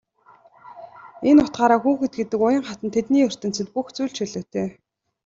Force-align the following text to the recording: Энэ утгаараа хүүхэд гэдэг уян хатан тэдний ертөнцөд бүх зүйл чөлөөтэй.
Энэ 1.29 1.41
утгаараа 1.45 1.79
хүүхэд 1.83 2.13
гэдэг 2.17 2.39
уян 2.45 2.67
хатан 2.67 2.89
тэдний 2.95 3.25
ертөнцөд 3.29 3.67
бүх 3.73 3.87
зүйл 3.95 4.15
чөлөөтэй. 4.17 4.67